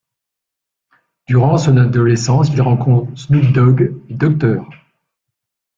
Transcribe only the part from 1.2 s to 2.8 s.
Durant son adolescence, il